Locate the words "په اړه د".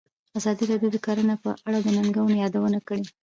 1.43-1.87